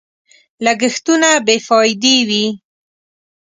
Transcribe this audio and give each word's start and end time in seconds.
لګښتونه 0.65 1.29
بې 1.45 1.55
فايدې 1.67 2.15
وي. 2.27 2.45